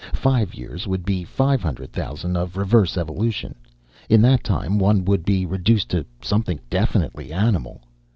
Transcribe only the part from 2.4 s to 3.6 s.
reverse evolution